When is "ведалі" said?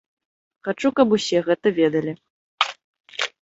1.79-2.11